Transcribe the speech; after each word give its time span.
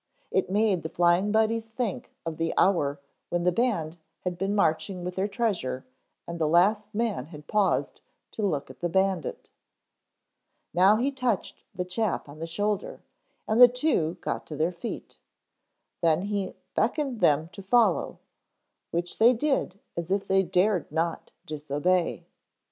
It 0.31 0.49
made 0.49 0.81
the 0.81 0.89
Flying 0.89 1.31
Buddies 1.31 1.67
think 1.67 2.11
of 2.25 2.37
the 2.37 2.55
hour 2.57 2.99
when 3.29 3.43
the 3.43 3.51
band 3.51 3.97
had 4.21 4.35
been 4.35 4.55
marching 4.55 5.03
with 5.03 5.13
their 5.13 5.27
treasure 5.27 5.85
and 6.25 6.39
the 6.39 6.47
last 6.47 6.95
man 6.95 7.27
had 7.27 7.45
paused 7.45 8.01
to 8.31 8.41
look 8.41 8.71
at 8.71 8.79
the 8.79 8.89
bandit. 8.89 9.51
Now 10.73 10.95
he 10.95 11.11
touched 11.11 11.61
the 11.75 11.85
chap 11.85 12.27
on 12.27 12.39
the 12.39 12.47
shoulder 12.47 13.03
and 13.47 13.61
the 13.61 13.67
two 13.67 14.15
got 14.21 14.47
to 14.47 14.55
their 14.55 14.71
feet. 14.73 15.19
Then 16.01 16.23
he 16.23 16.55
beckoned 16.73 17.19
them 17.19 17.49
to 17.49 17.61
follow, 17.61 18.17
which 18.89 19.19
they 19.19 19.33
did 19.33 19.79
as 19.95 20.09
if 20.09 20.27
they 20.27 20.41
dared 20.41 20.91
not 20.91 21.29
disobey. 21.45 22.25